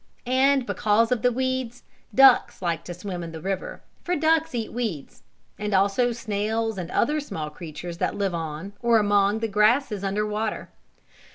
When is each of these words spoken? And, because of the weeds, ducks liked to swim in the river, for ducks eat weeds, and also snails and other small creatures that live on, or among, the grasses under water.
And, 0.25 0.65
because 0.65 1.11
of 1.11 1.21
the 1.21 1.31
weeds, 1.31 1.83
ducks 2.15 2.59
liked 2.59 2.85
to 2.85 2.93
swim 2.95 3.21
in 3.21 3.33
the 3.33 3.39
river, 3.39 3.83
for 4.03 4.15
ducks 4.15 4.55
eat 4.55 4.73
weeds, 4.73 5.21
and 5.59 5.75
also 5.75 6.11
snails 6.11 6.79
and 6.79 6.89
other 6.89 7.19
small 7.19 7.51
creatures 7.51 7.99
that 7.99 8.15
live 8.15 8.33
on, 8.33 8.73
or 8.81 8.97
among, 8.97 9.41
the 9.41 9.47
grasses 9.47 10.03
under 10.03 10.25
water. 10.25 10.69